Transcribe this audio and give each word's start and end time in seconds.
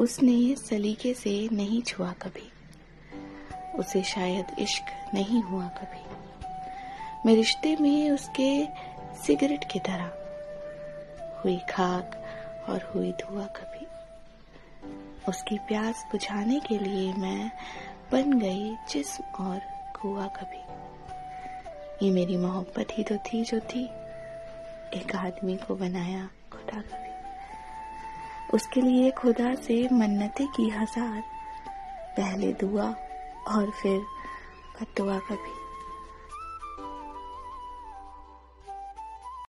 उसने 0.00 0.56
सलीके 0.56 1.14
से 1.14 1.48
नहीं 1.52 1.82
छुआ 1.82 2.12
कभी। 2.12 2.52
उसे 3.78 4.02
शायद 4.02 4.46
इश्क 4.58 5.10
नहीं 5.14 5.42
हुआ 5.42 5.68
कभी। 5.68 6.04
मैं 7.26 7.34
रिश्ते 7.34 7.76
में 7.80 8.10
उसके 8.10 8.66
सिगरेट 9.26 9.64
की 9.72 9.78
तरह 9.78 10.12
हुई 11.44 11.58
खाक 11.58 12.24
और 12.68 12.92
हुई 12.94 13.12
धुआ 13.12 13.44
कभी। 13.44 13.86
उसकी 15.28 15.58
प्यास 15.58 16.06
बुझाने 16.12 16.60
के 16.60 16.78
लिए 16.78 17.12
मैं 17.12 17.50
बन 18.12 18.38
गई 18.38 18.76
जिस्म 18.90 19.44
और 19.44 19.58
कुआ 20.00 20.26
कभी। 20.26 20.60
ये 22.06 22.12
मेरी 22.12 22.36
मोहब्बत 22.36 22.86
ही 22.92 23.04
तो 23.04 23.16
थी 23.16 23.44
जो 23.44 23.60
थी। 23.60 23.84
एक 25.00 25.12
आदमी 25.16 25.56
को 25.56 25.74
बनाया 25.74 26.30
खुदा 26.52 26.80
कभी। 26.80 27.09
उसके 28.54 28.80
लिए 28.80 29.10
खुदा 29.10 29.54
से 29.54 29.76
मन्नतें 29.92 30.46
की 30.48 30.68
हज़ार 30.68 31.20
पहले 32.16 32.52
दुआ 32.52 32.88
और 33.48 33.70
फिर 33.82 33.98
बदुआ 34.76 35.18
कभी। 35.18 35.59